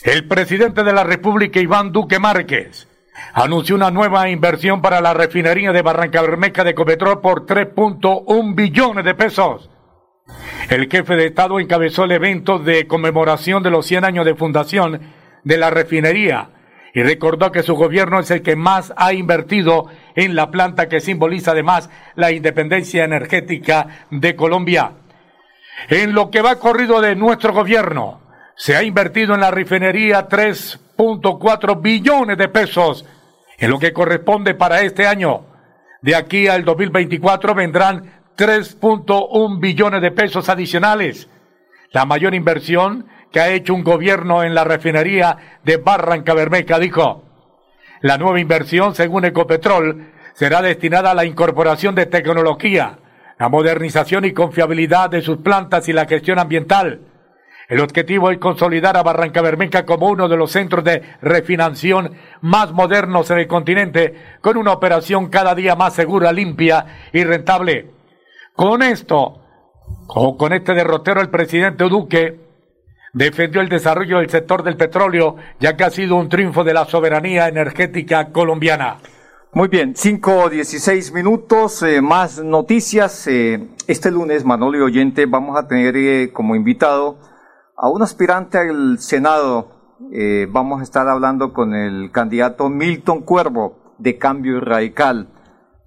El 0.01 0.28
presidente 0.28 0.84
de 0.84 0.92
la 0.92 1.04
República, 1.04 1.60
Iván 1.60 1.92
Duque 1.92 2.18
Márquez, 2.18 2.88
anunció 3.34 3.75
una 3.75 3.91
nueva 3.91 4.30
inversión 4.30 4.82
para 4.82 5.01
la 5.01 5.13
refinería 5.13 5.72
de 5.72 5.82
Barranca 5.82 6.22
Bermeja 6.22 6.63
de 6.63 6.75
Copetrol 6.75 7.22
por 7.22 7.46
3.1 7.46 8.56
billones 8.56 9.06
de 9.06 9.15
pesos. 9.15 9.70
El 10.70 10.89
jefe 10.89 11.15
de 11.15 11.27
Estado 11.27 11.60
encabezó 11.60 12.06
el 12.06 12.12
evento 12.12 12.60
de 12.60 12.88
conmemoración 12.88 13.63
de 13.63 13.72
los 13.72 13.86
100 13.86 14.06
años 14.06 14.25
de 14.25 14.36
fundación 14.36 15.01
de 15.44 15.58
la 15.58 15.70
refinería 15.70 16.50
y 16.94 17.03
recordó 17.03 17.51
que 17.51 17.63
su 17.63 17.75
gobierno 17.75 18.20
es 18.20 18.32
el 18.32 18.41
que 18.41 18.56
más 18.56 18.94
ha 18.98 19.13
invertido 19.13 19.88
en 20.15 20.36
la 20.36 20.51
planta 20.51 20.89
que 20.89 21.00
simboliza 21.00 21.51
además 21.51 21.89
la 22.15 22.32
independencia 22.32 23.03
energética 23.03 24.06
de 24.10 24.36
Colombia. 24.36 24.94
En 25.89 26.13
lo 26.13 26.30
que 26.30 26.41
va 26.41 26.60
corrido 26.60 27.01
de 27.01 27.15
nuestro 27.15 27.53
gobierno, 27.53 28.21
se 28.62 28.75
ha 28.75 28.84
invertido 28.84 29.34
en 29.34 29.41
la 29.41 29.50
refinería 29.50 30.30
3.4 30.30 31.82
billones 31.82 32.38
de 32.38 32.48
pesos, 32.48 33.03
en 33.58 33.72
lo 33.72 33.80
que 33.80 33.91
corresponde 33.91 34.53
para 34.53 34.82
este 34.82 35.08
año. 35.08 35.46
De 36.03 36.15
aquí 36.15 36.48
al 36.48 36.63
2024 36.63 37.56
vendrán 37.56 38.22
3.1 38.38 39.60
billones 39.60 40.00
de 40.03 40.12
pesos 40.12 40.48
adicionales. 40.48 41.27
La 41.91 42.06
mayor 42.06 42.36
inversión 42.36 43.08
que 43.32 43.39
ha 43.39 43.50
hecho 43.50 43.74
un 43.74 43.84
gobierno 43.84 44.44
en 44.44 44.53
la 44.53 44.63
refinería 44.63 45.60
de 45.63 45.77
Barranca 45.77 46.36
Bermeja, 46.36 46.77
dijo. 46.77 47.24
La 48.01 48.20
nueva 48.20 48.39
inversión, 48.39 48.94
según 48.94 49.25
Ecopetrol, 49.25 50.12
será 50.34 50.62
destinada 50.62 51.10
a 51.10 51.15
la 51.15 51.25
incorporación 51.25 51.96
de 51.96 52.06
tecnología, 52.06 53.00
la 53.39 53.50
modernización 53.50 54.25
y 54.25 54.34
confiabilidad 54.34 55.10
de 55.10 55.24
sus 55.24 55.38
plantas 55.38 55.89
y 55.89 55.94
la 55.94 56.06
gestión 56.06 56.38
ambiental. 56.38 57.08
El 57.72 57.80
objetivo 57.80 58.30
es 58.30 58.38
consolidar 58.38 58.98
a 58.98 59.01
Barranca 59.01 59.42
Bermeja 59.42 59.86
como 59.86 60.10
uno 60.10 60.28
de 60.28 60.36
los 60.36 60.51
centros 60.51 60.84
de 60.84 61.04
refinanciación 61.22 62.12
más 62.42 62.74
modernos 62.74 63.32
en 63.32 63.40
el 63.40 63.48
continente, 63.48 64.13
con 64.42 64.58
una 64.58 64.74
operación 64.74 65.30
cada 65.30 65.56
día 65.56 65.78
más 65.78 65.94
segura, 65.94 66.34
limpia 66.34 66.86
y 67.13 67.24
rentable. 67.24 67.90
Con 68.54 68.84
esto, 68.84 69.40
o 70.08 70.36
con 70.36 70.51
este 70.51 70.74
derrotero, 70.74 71.22
el 71.22 71.30
presidente 71.30 71.86
Duque 71.86 72.42
defendió 73.13 73.62
el 73.62 73.70
desarrollo 73.70 74.18
del 74.18 74.30
sector 74.30 74.63
del 74.63 74.75
petróleo, 74.75 75.38
ya 75.62 75.78
que 75.78 75.86
ha 75.86 75.92
sido 75.92 76.18
un 76.18 76.28
triunfo 76.28 76.66
de 76.66 76.74
la 76.74 76.84
soberanía 76.84 77.48
energética 77.48 78.34
colombiana. 78.34 78.98
Muy 79.54 79.70
bien, 79.70 79.96
5 79.96 80.44
o 80.44 80.50
16 80.50 81.13
minutos, 81.13 81.84
eh, 81.84 82.01
más 82.01 82.44
noticias. 82.44 83.28
Eh, 83.28 83.70
este 83.88 84.12
lunes, 84.12 84.44
Manolo 84.44 84.78
y 84.78 84.82
Oyente, 84.82 85.25
vamos 85.25 85.58
a 85.58 85.70
tener 85.70 85.96
eh, 85.96 86.32
como 86.34 86.58
invitado 86.58 87.31
a 87.82 87.90
un 87.90 88.04
aspirante 88.04 88.60
al 88.60 89.00
Senado. 89.00 89.72
Eh, 90.14 90.48
vamos 90.50 90.82
a 90.82 90.84
estar 90.84 91.08
hablando 91.08 91.52
con 91.52 91.74
el 91.74 92.12
candidato 92.12 92.70
Milton 92.70 93.24
Cuervo 93.24 93.96
de 93.98 94.20
Cambio 94.20 94.62
Radical. 94.62 95.30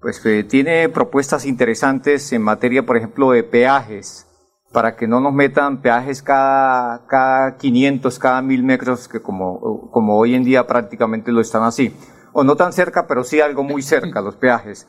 Pues 0.01 0.23
eh, 0.25 0.43
tiene 0.43 0.89
propuestas 0.89 1.45
interesantes 1.45 2.33
en 2.33 2.41
materia, 2.41 2.85
por 2.85 2.97
ejemplo, 2.97 3.31
de 3.31 3.43
peajes 3.43 4.27
para 4.73 4.97
que 4.97 5.07
no 5.07 5.21
nos 5.21 5.31
metan 5.31 5.81
peajes 5.81 6.21
cada, 6.21 7.07
cada 7.07 7.55
500, 7.55 8.19
cada 8.19 8.41
1000 8.41 8.63
metros, 8.63 9.07
que 9.07 9.21
como, 9.21 9.89
como 9.89 10.17
hoy 10.17 10.35
en 10.35 10.43
día 10.43 10.67
prácticamente 10.67 11.31
lo 11.31 11.39
están 11.39 11.63
así. 11.63 11.95
O 12.33 12.43
no 12.43 12.57
tan 12.57 12.73
cerca, 12.73 13.07
pero 13.07 13.23
sí 13.23 13.39
algo 13.39 13.63
muy 13.63 13.81
cerca, 13.81 14.19
los 14.19 14.35
peajes. 14.35 14.85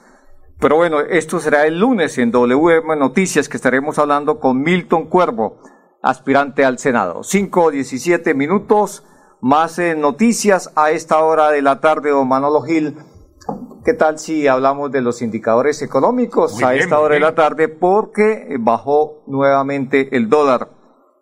Pero 0.59 0.75
bueno, 0.75 0.99
esto 0.99 1.39
será 1.39 1.67
el 1.67 1.79
lunes 1.79 2.19
en 2.19 2.33
WM 2.33 2.97
Noticias, 2.97 3.49
que 3.49 3.59
estaremos 3.59 3.97
hablando 4.01 4.41
con 4.41 4.61
Milton 4.61 5.07
Cuervo, 5.07 5.61
aspirante 6.03 6.65
al 6.65 6.79
Senado. 6.79 7.23
5 7.23 7.63
o 7.63 7.71
17 7.71 8.35
minutos, 8.35 9.05
más 9.41 9.79
eh, 9.79 9.95
noticias 9.95 10.73
a 10.77 10.91
esta 10.91 11.23
hora 11.23 11.51
de 11.51 11.63
la 11.63 11.81
tarde, 11.81 12.13
o 12.13 12.25
Manolo 12.25 12.63
Gil. 12.63 12.97
¿Qué 13.85 13.95
tal 13.95 14.19
si 14.19 14.49
hablamos 14.49 14.91
de 14.91 15.01
los 15.01 15.23
indicadores 15.23 15.81
económicos 15.81 16.55
Muy 16.55 16.65
a 16.65 16.71
bien, 16.71 16.83
esta 16.83 16.99
hora 16.99 17.15
de 17.15 17.21
la 17.21 17.35
tarde? 17.35 17.69
Porque 17.69 18.57
bajó 18.59 19.23
nuevamente 19.29 20.17
el 20.17 20.29
dólar 20.29 20.71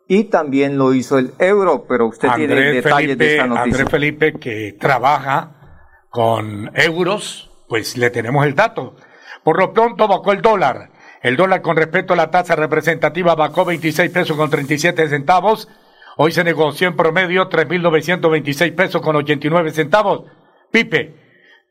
y 0.09 0.25
también 0.25 0.78
lo 0.78 0.93
hizo 0.95 1.19
el 1.19 1.32
euro, 1.39 1.84
pero 1.87 2.06
usted 2.06 2.28
tiene 2.37 2.54
detalles 2.54 3.19
de 3.19 3.32
esta 3.32 3.47
noticia. 3.47 3.63
Andrés 3.65 3.91
Felipe, 3.91 4.32
que 4.34 4.76
trabaja 4.78 5.80
con 6.10 6.71
euros, 6.75 7.50
pues 7.69 7.97
le 7.97 8.10
tenemos 8.10 8.47
el 8.47 8.54
dato. 8.54 8.95
Por 9.43 9.58
lo 9.58 9.73
pronto 9.73 10.08
bajó 10.08 10.32
el 10.32 10.41
dólar. 10.41 10.91
El 11.25 11.37
dólar 11.37 11.63
con 11.63 11.75
respecto 11.75 12.13
a 12.13 12.17
la 12.17 12.30
tasa 12.30 12.54
representativa 12.54 13.34
bajó 13.34 13.65
26 13.65 14.10
pesos 14.10 14.37
con 14.37 14.50
37 14.50 15.08
centavos. 15.08 15.71
Hoy 16.19 16.32
se 16.32 16.45
negoció 16.45 16.87
en 16.87 16.97
promedio 16.97 17.49
3.926 17.49 18.75
pesos 18.75 19.00
con 19.00 19.17
89 19.17 19.71
centavos. 19.71 20.25
Pipe, 20.71 21.15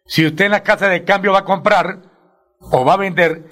si 0.08 0.26
usted 0.26 0.46
en 0.46 0.52
la 0.52 0.64
casa 0.64 0.90
de 0.90 1.04
cambio 1.04 1.34
va 1.34 1.40
a 1.42 1.46
comprar 1.46 2.00
o 2.62 2.84
va 2.84 2.94
a 2.94 2.98
vender, 2.98 3.44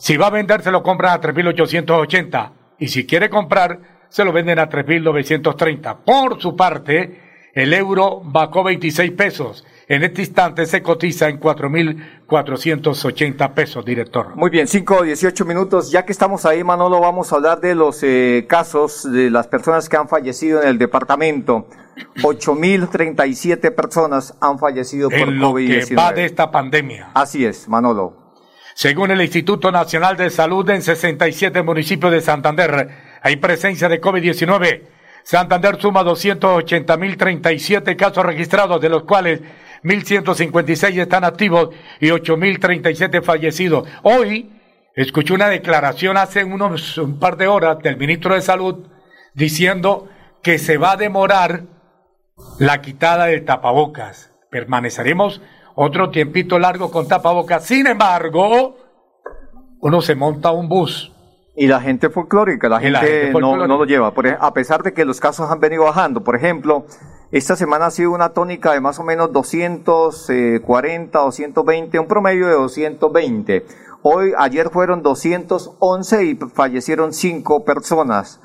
si 0.00 0.16
va 0.16 0.28
a 0.28 0.30
vender 0.30 0.62
se 0.62 0.70
lo 0.70 0.82
compran 0.82 1.12
a 1.12 1.20
3.880 1.20 2.52
y 2.78 2.88
si 2.88 3.06
quiere 3.06 3.28
comprar 3.28 4.06
se 4.08 4.24
lo 4.24 4.32
venden 4.32 4.58
a 4.58 4.70
3.930. 4.70 6.04
Por 6.06 6.40
su 6.40 6.56
parte, 6.56 7.50
el 7.52 7.74
euro 7.74 8.22
bajó 8.24 8.64
26 8.64 9.10
pesos. 9.10 9.66
En 9.90 10.04
este 10.04 10.20
instante 10.20 10.66
se 10.66 10.82
cotiza 10.82 11.30
en 11.30 11.40
4.480 11.40 13.54
pesos, 13.54 13.82
director. 13.86 14.36
Muy 14.36 14.50
bien, 14.50 14.68
5 14.68 14.96
o 14.96 15.02
18 15.02 15.46
minutos. 15.46 15.90
Ya 15.90 16.04
que 16.04 16.12
estamos 16.12 16.44
ahí, 16.44 16.62
Manolo, 16.62 17.00
vamos 17.00 17.32
a 17.32 17.36
hablar 17.36 17.62
de 17.62 17.74
los 17.74 18.02
eh, 18.02 18.44
casos 18.46 19.10
de 19.10 19.30
las 19.30 19.46
personas 19.46 19.88
que 19.88 19.96
han 19.96 20.06
fallecido 20.06 20.62
en 20.62 20.68
el 20.68 20.76
departamento. 20.76 21.68
8.037 22.22 23.74
personas 23.74 24.34
han 24.42 24.58
fallecido 24.58 25.08
por 25.08 25.20
En 25.20 25.38
lo 25.38 25.54
que 25.54 25.62
COVID-19. 25.62 25.98
va 25.98 26.12
de 26.12 26.26
esta 26.26 26.50
pandemia. 26.50 27.08
Así 27.14 27.46
es, 27.46 27.66
Manolo. 27.66 28.34
Según 28.74 29.10
el 29.10 29.22
Instituto 29.22 29.72
Nacional 29.72 30.18
de 30.18 30.28
Salud, 30.28 30.68
en 30.68 30.82
67 30.82 31.62
municipios 31.62 32.12
de 32.12 32.20
Santander 32.20 32.90
hay 33.22 33.36
presencia 33.36 33.88
de 33.88 34.02
COVID-19. 34.02 34.82
Santander 35.22 35.80
suma 35.80 36.04
280.037 36.04 37.96
casos 37.96 38.22
registrados, 38.24 38.80
de 38.80 38.88
los 38.88 39.02
cuales 39.04 39.40
1.156 39.82 41.00
están 41.00 41.24
activos 41.24 41.70
y 42.00 42.08
8.037 42.08 43.22
fallecidos. 43.22 43.88
Hoy 44.02 44.50
escuché 44.94 45.34
una 45.34 45.48
declaración 45.48 46.16
hace 46.16 46.44
unos 46.44 46.98
un 46.98 47.18
par 47.18 47.36
de 47.36 47.46
horas 47.46 47.78
del 47.80 47.96
ministro 47.96 48.34
de 48.34 48.40
Salud 48.40 48.86
diciendo 49.34 50.08
que 50.42 50.58
se 50.58 50.78
va 50.78 50.92
a 50.92 50.96
demorar 50.96 51.62
la 52.58 52.80
quitada 52.80 53.26
del 53.26 53.44
tapabocas. 53.44 54.32
Permaneceremos 54.50 55.40
otro 55.74 56.10
tiempito 56.10 56.58
largo 56.58 56.90
con 56.90 57.06
tapabocas. 57.06 57.64
Sin 57.64 57.86
embargo, 57.86 58.76
uno 59.80 60.00
se 60.00 60.14
monta 60.14 60.50
un 60.50 60.68
bus. 60.68 61.12
Y 61.60 61.66
la 61.66 61.80
gente 61.80 62.08
folclórica, 62.08 62.68
la 62.68 62.76
la 62.76 62.80
gente, 62.80 63.06
gente 63.06 63.40
no, 63.40 63.66
no 63.66 63.78
lo 63.78 63.84
lleva. 63.84 64.14
Por 64.14 64.28
a 64.28 64.54
pesar 64.54 64.84
de 64.84 64.94
que 64.94 65.04
los 65.04 65.18
casos 65.18 65.50
han 65.50 65.58
venido 65.58 65.84
bajando. 65.84 66.22
Por 66.22 66.36
ejemplo, 66.36 66.86
esta 67.30 67.56
semana 67.56 67.86
ha 67.86 67.90
sido 67.90 68.12
una 68.12 68.30
tónica 68.30 68.72
de 68.72 68.80
más 68.80 68.98
o 68.98 69.02
menos 69.02 69.32
240, 69.32 71.18
220, 71.18 71.98
un 71.98 72.06
promedio 72.06 72.46
de 72.46 72.54
220. 72.54 73.66
Hoy, 74.02 74.32
ayer 74.38 74.70
fueron 74.70 75.02
211 75.02 76.24
y 76.24 76.34
fallecieron 76.54 77.12
5 77.12 77.64
personas. 77.64 78.40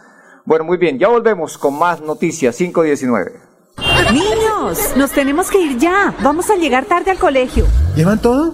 Bueno, 0.46 0.65
muy 0.65 0.78
bien, 0.78 1.00
ya 1.00 1.08
volvemos 1.08 1.58
con 1.58 1.80
más 1.80 2.02
noticias, 2.02 2.58
519. 2.58 3.32
Niños, 4.12 4.98
nos 4.98 5.12
tenemos 5.12 5.50
que 5.50 5.60
ir 5.60 5.78
ya. 5.78 6.13
Vamos 6.22 6.50
a 6.50 6.56
llegar 6.56 6.86
tarde 6.86 7.12
al 7.12 7.17
colegio. 7.17 7.65
¿Llevan 7.96 8.22
todo? 8.22 8.54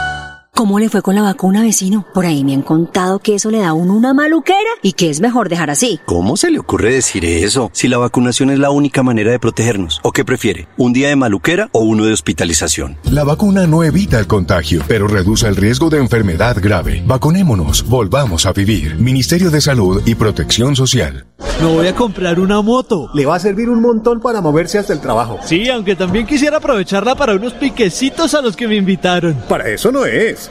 ¿Cómo 0.53 0.79
le 0.79 0.89
fue 0.89 1.01
con 1.01 1.15
la 1.15 1.21
vacuna, 1.21 1.61
vecino? 1.61 2.05
Por 2.13 2.25
ahí 2.25 2.43
me 2.43 2.53
han 2.53 2.61
contado 2.61 3.19
que 3.19 3.35
eso 3.35 3.49
le 3.49 3.59
da 3.59 3.69
a 3.69 3.73
uno 3.73 3.95
una 3.95 4.13
maluquera 4.13 4.59
y 4.83 4.91
que 4.93 5.09
es 5.09 5.21
mejor 5.21 5.47
dejar 5.47 5.69
así. 5.69 5.99
¿Cómo 6.05 6.35
se 6.35 6.51
le 6.51 6.59
ocurre 6.59 6.93
decir 6.93 7.23
eso? 7.25 7.71
Si 7.73 7.87
la 7.87 7.97
vacunación 7.97 8.49
es 8.51 8.59
la 8.59 8.69
única 8.69 9.01
manera 9.01 9.31
de 9.31 9.39
protegernos. 9.39 10.01
¿O 10.03 10.11
qué 10.11 10.25
prefiere? 10.25 10.67
¿Un 10.77 10.91
día 10.91 11.07
de 11.07 11.15
maluquera 11.15 11.69
o 11.71 11.79
uno 11.83 12.03
de 12.05 12.11
hospitalización? 12.13 12.97
La 13.05 13.23
vacuna 13.23 13.65
no 13.65 13.83
evita 13.83 14.19
el 14.19 14.27
contagio, 14.27 14.83
pero 14.89 15.07
reduce 15.07 15.47
el 15.47 15.55
riesgo 15.55 15.89
de 15.89 15.99
enfermedad 15.99 16.57
grave. 16.61 17.01
Vacunémonos, 17.07 17.87
volvamos 17.87 18.45
a 18.45 18.51
vivir. 18.51 18.95
Ministerio 18.97 19.51
de 19.51 19.61
Salud 19.61 20.03
y 20.05 20.15
Protección 20.15 20.75
Social. 20.75 21.25
Me 21.59 21.67
voy 21.67 21.87
a 21.87 21.95
comprar 21.95 22.39
una 22.39 22.61
moto. 22.61 23.09
Le 23.13 23.25
va 23.25 23.35
a 23.35 23.39
servir 23.39 23.69
un 23.69 23.81
montón 23.81 24.19
para 24.19 24.41
moverse 24.41 24.77
hasta 24.79 24.93
el 24.93 24.99
trabajo. 24.99 25.39
Sí, 25.45 25.69
aunque 25.69 25.95
también 25.95 26.25
quisiera 26.25 26.57
aprovecharla 26.57 27.15
para 27.15 27.35
unos 27.35 27.53
piquecitos 27.53 28.33
a 28.33 28.41
los 28.41 28.55
que 28.55 28.67
me 28.67 28.75
invitaron. 28.75 29.35
Para 29.47 29.69
eso 29.69 29.91
no 29.91 30.05
es. 30.05 30.50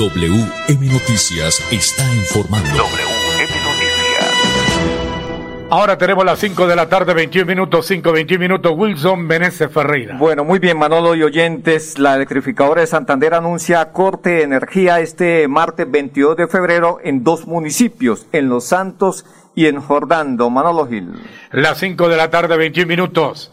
WM 0.00 0.86
Noticias 0.90 1.60
está 1.70 2.02
informando. 2.14 2.70
WM 2.70 3.52
Noticias. 3.64 4.30
Ahora 5.68 5.98
tenemos 5.98 6.24
las 6.24 6.38
5 6.38 6.66
de 6.66 6.74
la 6.74 6.88
tarde, 6.88 7.12
21 7.12 7.46
minutos, 7.46 7.84
5, 7.84 8.10
21 8.10 8.40
minutos. 8.40 8.72
Wilson 8.74 9.20
Meneses 9.26 9.70
Ferreira. 9.70 10.16
Bueno, 10.16 10.42
muy 10.42 10.58
bien, 10.58 10.78
Manolo 10.78 11.14
y 11.16 11.22
oyentes. 11.22 11.98
La 11.98 12.14
electrificadora 12.14 12.80
de 12.80 12.86
Santander 12.86 13.34
anuncia 13.34 13.92
corte 13.92 14.30
de 14.30 14.42
energía 14.44 15.00
este 15.00 15.46
martes 15.48 15.90
22 15.90 16.34
de 16.34 16.48
febrero 16.48 16.96
en 17.04 17.22
dos 17.22 17.46
municipios, 17.46 18.26
en 18.32 18.48
Los 18.48 18.64
Santos 18.64 19.26
y 19.54 19.66
en 19.66 19.82
Jordando. 19.82 20.48
Manolo 20.48 20.88
Gil. 20.88 21.12
Las 21.52 21.76
5 21.76 22.08
de 22.08 22.16
la 22.16 22.30
tarde, 22.30 22.56
21 22.56 22.88
minutos. 22.88 23.52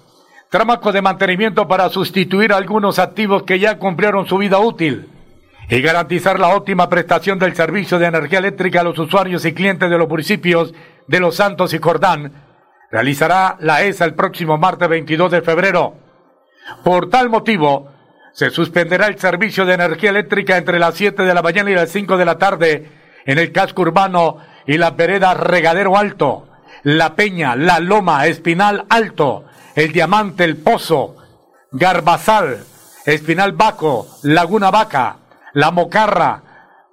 Trabajo 0.49 0.93
de 0.93 1.01
mantenimiento 1.01 1.67
para 1.67 1.89
sustituir 1.89 2.53
algunos 2.53 2.99
activos 2.99 3.43
que 3.43 3.59
ya 3.59 3.77
cumplieron 3.77 4.27
su 4.27 4.37
vida 4.37 4.59
útil 4.59 5.09
y 5.69 5.81
garantizar 5.81 6.39
la 6.39 6.55
óptima 6.55 6.89
prestación 6.89 7.39
del 7.39 7.55
servicio 7.55 7.99
de 7.99 8.05
energía 8.05 8.39
eléctrica 8.39 8.81
a 8.81 8.83
los 8.83 8.97
usuarios 8.97 9.43
y 9.45 9.53
clientes 9.53 9.89
de 9.89 9.97
los 9.97 10.07
municipios 10.07 10.73
de 11.07 11.19
Los 11.19 11.35
Santos 11.35 11.73
y 11.73 11.79
Jordán, 11.79 12.31
realizará 12.89 13.57
la 13.59 13.83
ESA 13.83 14.05
el 14.05 14.13
próximo 14.13 14.57
martes 14.57 14.87
22 14.87 15.31
de 15.31 15.41
febrero. 15.41 15.95
Por 16.83 17.09
tal 17.09 17.29
motivo, 17.29 17.91
se 18.33 18.49
suspenderá 18.49 19.07
el 19.07 19.19
servicio 19.19 19.65
de 19.65 19.73
energía 19.73 20.11
eléctrica 20.11 20.57
entre 20.57 20.79
las 20.79 20.95
7 20.95 21.23
de 21.23 21.33
la 21.33 21.41
mañana 21.41 21.71
y 21.71 21.75
las 21.75 21.89
5 21.89 22.17
de 22.17 22.25
la 22.25 22.37
tarde 22.37 22.91
en 23.25 23.37
el 23.37 23.51
casco 23.51 23.81
urbano 23.81 24.37
y 24.65 24.77
la 24.77 24.91
vereda 24.91 25.33
Regadero 25.33 25.97
Alto, 25.97 26.47
La 26.83 27.15
Peña, 27.15 27.55
La 27.55 27.79
Loma, 27.79 28.25
Espinal 28.27 28.85
Alto, 28.89 29.45
El 29.75 29.91
Diamante, 29.91 30.45
El 30.45 30.57
Pozo, 30.57 31.17
Garbazal, 31.71 32.63
Espinal 33.05 33.51
Baco, 33.51 34.07
Laguna 34.23 34.71
Vaca, 34.71 35.17
La 35.57 35.71
Mocarra, 35.71 36.43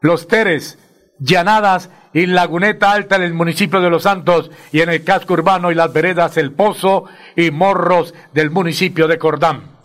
Los 0.01 0.27
Teres, 0.27 0.79
Llanadas 1.19 1.91
y 2.15 2.25
Laguneta 2.25 2.93
Alta 2.93 3.17
en 3.17 3.23
el 3.23 3.35
municipio 3.35 3.79
de 3.83 3.91
Los 3.91 4.05
Santos 4.05 4.51
y 4.73 4.81
en 4.81 4.89
el 4.89 5.05
casco 5.05 5.35
urbano 5.35 5.71
y 5.71 5.75
las 5.75 5.93
veredas 5.93 6.39
El 6.39 6.53
Pozo 6.53 7.05
y 7.37 7.51
Morros 7.51 8.15
del 8.33 8.51
municipio 8.51 9.07
de 9.07 9.19
Cordán. 9.19 9.77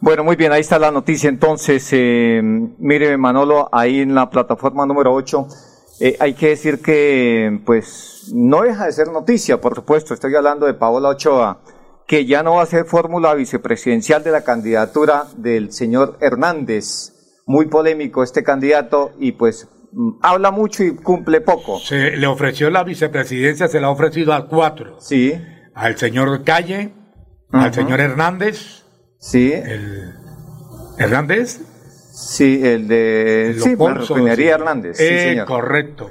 Bueno, 0.00 0.24
muy 0.24 0.34
bien, 0.34 0.50
ahí 0.50 0.62
está 0.62 0.80
la 0.80 0.90
noticia. 0.90 1.28
Entonces, 1.28 1.88
eh, 1.92 2.40
mire, 2.42 3.16
Manolo, 3.16 3.68
ahí 3.70 4.00
en 4.00 4.16
la 4.16 4.28
plataforma 4.28 4.84
número 4.84 5.14
8, 5.14 5.46
eh, 6.00 6.16
hay 6.18 6.34
que 6.34 6.48
decir 6.48 6.82
que, 6.82 7.60
pues, 7.64 8.32
no 8.34 8.62
deja 8.62 8.86
de 8.86 8.92
ser 8.94 9.12
noticia, 9.12 9.60
por 9.60 9.76
supuesto. 9.76 10.12
Estoy 10.12 10.34
hablando 10.34 10.66
de 10.66 10.74
Paola 10.74 11.10
Ochoa, 11.10 11.60
que 12.04 12.26
ya 12.26 12.42
no 12.42 12.56
va 12.56 12.64
a 12.64 12.66
ser 12.66 12.84
fórmula 12.84 13.32
vicepresidencial 13.34 14.24
de 14.24 14.32
la 14.32 14.42
candidatura 14.42 15.26
del 15.36 15.72
señor 15.72 16.18
Hernández. 16.20 17.13
Muy 17.46 17.66
polémico 17.66 18.22
este 18.22 18.42
candidato 18.42 19.12
y, 19.18 19.32
pues, 19.32 19.68
mm, 19.92 20.18
habla 20.22 20.50
mucho 20.50 20.82
y 20.84 20.94
cumple 20.96 21.40
poco. 21.40 21.78
Se 21.78 22.12
le 22.16 22.26
ofreció 22.26 22.70
la 22.70 22.84
vicepresidencia, 22.84 23.68
se 23.68 23.80
la 23.80 23.88
ha 23.88 23.90
ofrecido 23.90 24.32
a 24.32 24.48
cuatro. 24.48 24.98
Sí. 25.00 25.34
Al 25.74 25.96
señor 25.98 26.42
Calle, 26.44 26.94
al 27.52 27.74
señor 27.74 28.00
Hernández, 28.00 28.84
Sí. 29.18 29.52
el 29.52 30.14
Hernández, 30.98 31.60
Sí, 32.14 32.60
el 32.64 32.86
de 32.86 33.54
Los 33.56 33.64
sí, 33.64 33.76
la 33.76 34.36
sí. 34.36 34.44
Hernández. 34.46 34.96
Sí, 34.96 35.04
Eh, 35.04 35.18
señor. 35.30 35.46
correcto. 35.46 36.10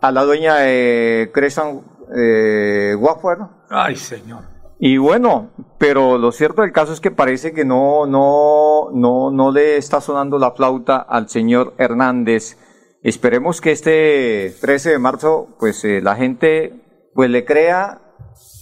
A 0.00 0.12
la 0.12 0.22
dueña 0.22 0.56
de 0.56 1.30
Crescent 1.32 1.82
eh, 2.16 2.94
Waffle. 2.98 3.46
Ay, 3.70 3.96
señor. 3.96 4.44
Y 4.80 4.96
bueno, 4.96 5.50
pero 5.78 6.18
lo 6.18 6.30
cierto 6.30 6.62
del 6.62 6.72
caso 6.72 6.92
es 6.92 7.00
que 7.00 7.10
parece 7.10 7.52
que 7.52 7.64
no, 7.64 8.06
no, 8.06 8.90
no, 8.92 9.30
no 9.32 9.50
le 9.50 9.76
está 9.76 10.00
sonando 10.00 10.38
la 10.38 10.52
flauta 10.52 10.98
al 10.98 11.28
señor 11.28 11.74
Hernández. 11.78 12.56
Esperemos 13.02 13.60
que 13.60 13.72
este 13.72 14.54
13 14.60 14.90
de 14.90 14.98
marzo, 14.98 15.48
pues 15.58 15.84
eh, 15.84 16.00
la 16.00 16.14
gente, 16.14 17.10
pues 17.14 17.28
le 17.28 17.44
crea 17.44 18.00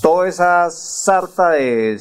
toda 0.01 0.29
esa 0.29 0.71
sarta 0.71 1.51
de 1.51 1.99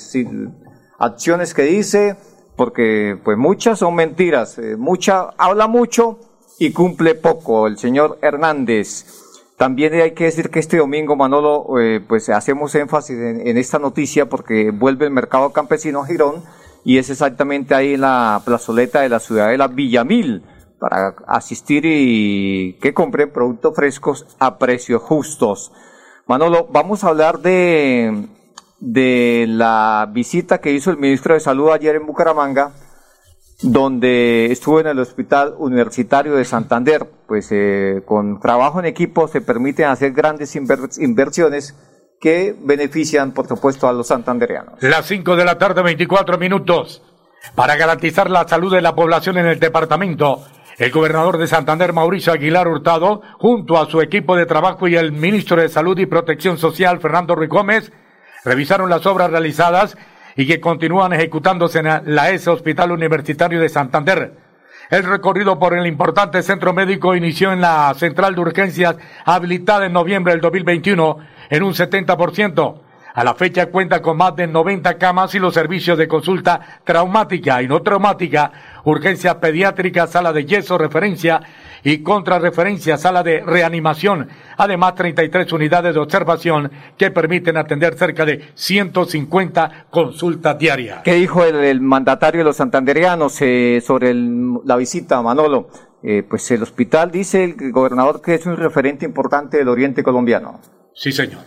acciones 0.97 1.53
que 1.53 1.63
dice, 1.63 2.15
porque 2.55 3.19
pues 3.21 3.37
muchas 3.37 3.79
son 3.79 3.95
mentiras, 3.95 4.57
eh, 4.59 4.77
mucha, 4.77 5.29
habla 5.37 5.67
mucho 5.67 6.19
y 6.57 6.71
cumple 6.71 7.15
poco 7.15 7.67
el 7.67 7.77
señor 7.77 8.17
Hernández. 8.21 9.24
También 9.57 9.93
hay 9.93 10.11
que 10.11 10.25
decir 10.25 10.49
que 10.49 10.59
este 10.59 10.77
domingo, 10.77 11.15
Manolo, 11.15 11.79
eh, 11.79 12.01
pues 12.05 12.27
hacemos 12.29 12.75
énfasis 12.75 13.17
en, 13.17 13.57
esta 13.57 13.79
noticia 13.79 14.27
porque 14.27 14.71
vuelve 14.71 15.05
el 15.05 15.11
mercado 15.11 15.53
campesino 15.53 16.01
a 16.01 16.05
Girón 16.05 16.43
y 16.83 16.97
es 16.97 17.09
exactamente 17.09 17.73
ahí 17.73 17.93
en 17.93 18.01
la 18.01 18.41
plazoleta 18.43 18.99
de 19.01 19.09
la 19.09 19.19
ciudadela 19.19 19.67
Villamil 19.69 20.43
para 20.77 21.15
asistir 21.25 21.83
y 21.85 22.73
que 22.81 22.93
compren 22.93 23.31
productos 23.31 23.73
frescos 23.75 24.27
a 24.39 24.57
precios 24.57 25.01
justos. 25.01 25.71
Manolo, 26.27 26.67
vamos 26.69 27.03
a 27.03 27.09
hablar 27.09 27.39
de, 27.39 28.27
de 28.79 29.45
la 29.47 30.09
visita 30.11 30.59
que 30.59 30.73
hizo 30.73 30.91
el 30.91 30.97
ministro 30.97 31.33
de 31.33 31.39
Salud 31.39 31.69
ayer 31.69 31.95
en 31.95 32.05
Bucaramanga, 32.05 32.73
donde 33.71 34.51
estuvo 34.51 34.79
en 34.79 34.87
el 34.87 34.99
Hospital 34.99 35.55
Universitario 35.57 36.35
de 36.35 36.45
Santander. 36.45 37.05
Pues 37.27 37.47
eh, 37.51 38.03
con 38.05 38.39
trabajo 38.39 38.79
en 38.79 38.85
equipo 38.85 39.27
se 39.27 39.41
permiten 39.41 39.85
hacer 39.87 40.11
grandes 40.11 40.55
inver- 40.55 41.01
inversiones 41.01 41.75
que 42.21 42.55
benefician, 42.59 43.33
por 43.33 43.47
supuesto, 43.47 43.87
a 43.87 43.93
los 43.93 44.07
santandereanos. 44.07 44.81
Las 44.81 45.05
5 45.07 45.35
de 45.35 45.45
la 45.45 45.57
tarde, 45.57 45.81
24 45.81 46.37
minutos. 46.37 47.01
Para 47.55 47.75
garantizar 47.75 48.29
la 48.29 48.47
salud 48.47 48.73
de 48.73 48.81
la 48.81 48.95
población 48.95 49.37
en 49.37 49.45
el 49.45 49.59
departamento, 49.59 50.43
el 50.77 50.91
gobernador 50.91 51.37
de 51.37 51.47
Santander, 51.47 51.93
Mauricio 51.93 52.33
Aguilar 52.33 52.67
Hurtado, 52.67 53.21
junto 53.39 53.77
a 53.77 53.87
su 53.89 54.01
equipo 54.01 54.35
de 54.35 54.45
trabajo 54.45 54.87
y 54.87 54.95
el 54.95 55.11
ministro 55.11 55.61
de 55.61 55.69
Salud 55.69 55.97
y 55.99 56.05
Protección 56.07 56.57
Social, 56.57 56.99
Fernando 56.99 57.35
Ruiz 57.35 57.49
Gómez, 57.49 57.91
revisaron 58.43 58.89
las 58.89 59.05
obras 59.05 59.29
realizadas 59.29 59.95
y 60.35 60.45
que 60.45 60.59
continúan 60.59 61.13
ejecutándose 61.13 61.79
en 61.79 62.15
la 62.15 62.29
ESA 62.31 62.51
Hospital 62.51 62.91
Universitario 62.91 63.59
de 63.59 63.69
Santander. 63.69 64.33
El 64.89 65.03
recorrido 65.03 65.57
por 65.57 65.75
el 65.75 65.87
importante 65.87 66.43
centro 66.43 66.73
médico 66.73 67.15
inició 67.15 67.51
en 67.51 67.61
la 67.61 67.93
central 67.95 68.35
de 68.35 68.41
urgencias 68.41 68.97
habilitada 69.25 69.87
en 69.87 69.93
noviembre 69.93 70.33
del 70.33 70.41
2021 70.41 71.17
en 71.49 71.63
un 71.63 71.73
70%. 71.73 72.84
A 73.15 73.23
la 73.23 73.33
fecha 73.33 73.67
cuenta 73.67 74.01
con 74.01 74.17
más 74.17 74.35
de 74.35 74.45
90 74.45 74.97
camas 74.97 75.33
y 75.35 75.39
los 75.39 75.53
servicios 75.53 75.97
de 75.97 76.05
consulta 76.07 76.59
traumática 76.83 77.61
y 77.61 77.67
no 77.67 77.81
traumática, 77.81 78.51
urgencia 78.83 79.39
pediátrica, 79.39 80.05
sala 80.05 80.33
de 80.33 80.43
yeso, 80.45 80.77
referencia 80.77 81.39
y 81.83 81.99
contrarreferencia, 82.03 82.97
sala 82.97 83.23
de 83.23 83.39
reanimación. 83.41 84.27
Además, 84.57 84.95
33 84.95 85.49
unidades 85.53 85.93
de 85.93 85.99
observación 86.01 86.69
que 86.97 87.09
permiten 87.09 87.55
atender 87.55 87.95
cerca 87.95 88.25
de 88.25 88.49
150 88.53 89.85
consultas 89.89 90.57
diarias. 90.57 91.01
¿Qué 91.03 91.13
dijo 91.13 91.43
el, 91.45 91.55
el 91.55 91.79
mandatario 91.81 92.39
de 92.39 92.45
los 92.45 92.57
santanderianos 92.57 93.37
eh, 93.41 93.81
sobre 93.85 94.09
el- 94.11 94.55
la 94.65 94.75
visita, 94.75 95.21
Manolo? 95.21 95.69
Eh, 96.03 96.23
pues 96.29 96.51
el 96.51 96.61
hospital 96.63 97.11
dice 97.11 97.43
el 97.45 97.71
gobernador 97.71 98.21
que 98.21 98.35
es 98.35 98.45
un 98.45 98.57
referente 98.57 99.05
importante 99.05 99.57
del 99.57 99.69
oriente 99.69 100.03
colombiano. 100.03 100.59
Sí, 100.93 101.11
señor. 101.11 101.41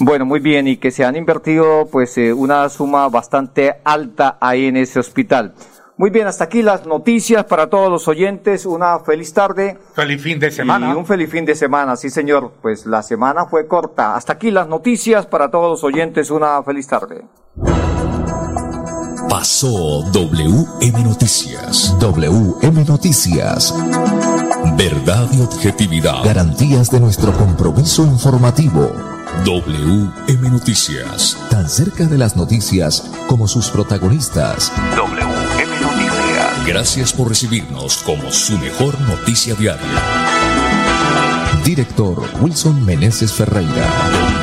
Bueno, 0.00 0.24
muy 0.24 0.40
bien, 0.40 0.66
y 0.66 0.76
que 0.76 0.90
se 0.90 1.04
han 1.04 1.16
invertido 1.16 1.86
pues 1.90 2.18
eh, 2.18 2.32
una 2.32 2.68
suma 2.68 3.08
bastante 3.08 3.76
alta 3.84 4.38
ahí 4.40 4.66
en 4.66 4.76
ese 4.76 4.98
hospital. 4.98 5.54
Muy 5.96 6.10
bien, 6.10 6.26
hasta 6.26 6.44
aquí 6.44 6.62
las 6.62 6.86
noticias 6.86 7.44
para 7.44 7.70
todos 7.70 7.88
los 7.88 8.08
oyentes. 8.08 8.66
Una 8.66 8.98
feliz 8.98 9.32
tarde. 9.32 9.78
Feliz 9.94 10.20
fin 10.20 10.40
de 10.40 10.50
semana. 10.50 10.90
Y 10.90 10.92
un 10.92 11.06
feliz 11.06 11.30
fin 11.30 11.44
de 11.44 11.54
semana, 11.54 11.94
sí 11.94 12.10
señor. 12.10 12.52
Pues 12.60 12.84
la 12.84 13.02
semana 13.02 13.46
fue 13.46 13.68
corta. 13.68 14.16
Hasta 14.16 14.32
aquí 14.32 14.50
las 14.50 14.66
noticias 14.66 15.26
para 15.26 15.52
todos 15.52 15.70
los 15.70 15.84
oyentes. 15.84 16.32
Una 16.32 16.60
feliz 16.64 16.88
tarde. 16.88 17.22
Pasó 19.28 20.02
WM 20.10 21.04
Noticias. 21.04 21.96
WM 22.00 22.84
Noticias. 22.84 23.72
Verdad 24.76 25.28
y 25.32 25.42
objetividad. 25.42 26.24
Garantías 26.24 26.90
de 26.90 26.98
nuestro 26.98 27.32
compromiso 27.32 28.02
informativo. 28.02 29.13
WM 29.42 30.50
Noticias. 30.50 31.36
Tan 31.50 31.68
cerca 31.68 32.06
de 32.06 32.16
las 32.16 32.36
noticias 32.36 33.10
como 33.26 33.46
sus 33.46 33.68
protagonistas. 33.68 34.72
WM 34.96 35.80
Noticias. 35.80 36.66
Gracias 36.66 37.12
por 37.12 37.28
recibirnos 37.28 37.98
como 37.98 38.30
su 38.30 38.56
mejor 38.58 38.98
noticia 39.02 39.54
diaria. 39.54 40.02
Director 41.64 42.22
Wilson 42.40 42.84
Meneses 42.86 43.32
Ferreira. 43.32 44.33